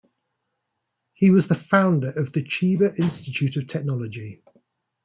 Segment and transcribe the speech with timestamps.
[1.13, 4.41] He was the founder of the Chiba Institute of Technology.